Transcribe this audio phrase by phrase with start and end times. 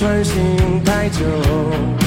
[0.00, 1.99] 专心太久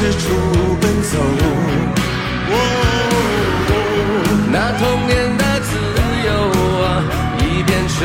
[0.00, 0.24] 四处
[0.80, 1.18] 奔走。
[4.50, 5.68] 那童年的自
[6.24, 6.28] 由
[6.82, 7.04] 啊，
[7.40, 7.98] 已变成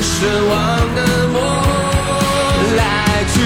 [0.00, 0.14] 奢
[0.50, 0.54] 望
[0.94, 0.98] 的
[1.32, 1.36] 梦。
[2.76, 2.80] 来
[3.34, 3.36] 去。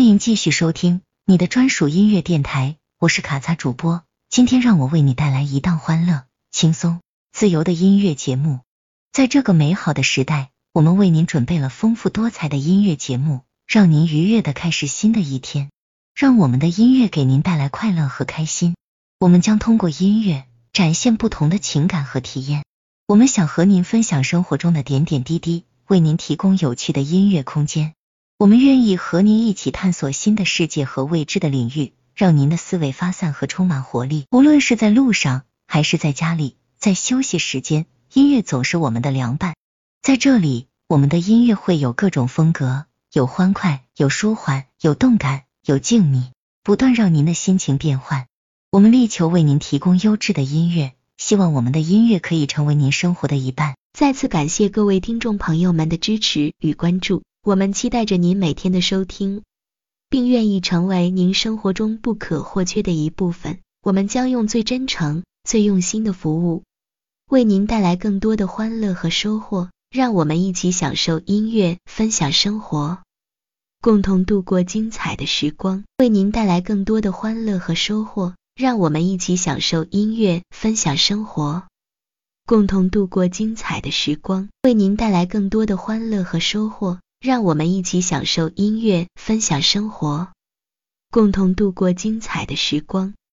[0.00, 7.02] 欢迎继续收听你的专属音乐电台我是卡萨主播今天让我为你带来一档欢乐轻松
[7.32, 8.60] 自由的音乐节目。
[9.12, 15.70] 在这个美好的时代我们为您准备了丰富多彩的音乐节目让您愉悦的开始新的一天。
[16.14, 18.76] 让我们的音乐给您带来快乐和开心。
[19.18, 22.64] 我们将通过音乐展现不同的情感和体验。
[23.06, 27.92] 我们想和您分享生活中的点点滴滴为您提供有趣的音乐空间。
[28.40, 34.24] 我们愿意和您一起探索新的世界和未知的领域，让您的思维发散和充满活力。
[34.30, 37.84] 无论是在路上，还是在家里，在休息时间，
[38.14, 39.56] 音乐总是我们的良伴。
[40.00, 46.30] 在这里，我们的音乐会有各种风格，有欢快，有舒缓，有动感，有静谧，
[46.62, 48.24] 不断让您的心情变换。
[48.70, 53.74] 我们力求为您提供优质的音乐，希望我们的音乐可以成为您生活的一半。
[53.92, 59.44] 再次感谢各位听众朋友们的支持与关注，我们期待着您每天的收听，
[60.10, 63.60] 并愿意成为您生活中不可或缺的一部分。
[63.82, 66.64] 我们将用最真诚、最用心的服务，
[67.30, 69.70] 为您带来更多的欢乐和收获。
[69.90, 72.98] 让我们一起享受音乐，分享生活，
[73.80, 78.34] 共同度过精彩的时光，为您带来更多的欢乐和收获。
[78.54, 81.62] 让我们一起享受音乐，分享生活，
[82.46, 87.00] 共同度过精彩的时光，为您带来更多的欢乐和收获。
[87.20, 90.32] 让我们一起享受音乐，分享生活，
[91.10, 93.12] 共同度过精彩的时光。